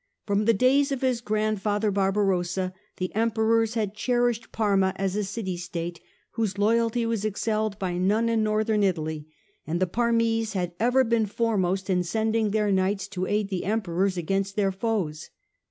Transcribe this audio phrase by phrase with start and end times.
[0.25, 5.57] From the days of his grandfather, Barbarossa, the Emperors had cherished Parma as a city
[5.57, 5.99] state
[6.31, 9.27] whose loyalty was excelled by none in Northern Italy,
[9.67, 14.17] and the Parmese had ever been foremost in sending their knights to aid the Emperors
[14.17, 15.29] against their foes.